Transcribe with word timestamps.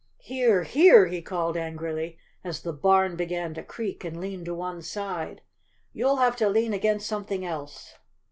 Here, 0.17 0.63
here!" 0.63 1.05
he 1.05 1.21
called 1.21 1.55
angrily, 1.55 2.17
as 2.43 2.63
the 2.63 2.73
barn 2.73 3.15
began 3.15 3.53
to 3.53 3.61
creak 3.61 4.03
and 4.03 4.19
lean 4.19 4.43
to 4.45 4.55
one 4.55 4.81
side, 4.81 5.43
"you'll 5.93 6.15
have 6.17 6.35
to 6.37 6.49
lean 6.49 6.73
against 6.73 7.05
something 7.05 7.45
else! 7.45 7.93